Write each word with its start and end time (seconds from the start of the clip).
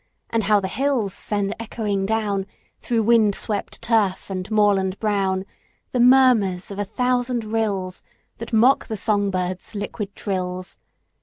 And 0.31 0.45
how 0.45 0.59
the 0.59 0.67
hills 0.67 1.13
send 1.13 1.53
echoing 1.59 2.07
down, 2.07 2.47
Through 2.79 3.03
wind 3.03 3.35
swept 3.35 3.83
turf 3.83 4.31
and 4.31 4.49
moorland 4.49 4.97
brown, 4.97 5.45
The 5.91 5.99
murmurs 5.99 6.71
of 6.71 6.79
a 6.79 6.85
thousand 6.85 7.45
rills 7.45 8.01
That 8.39 8.51
mock 8.51 8.87
the 8.87 8.97
song 8.97 9.29
birds' 9.29 9.75
liquid 9.75 10.15
trills! 10.15 10.79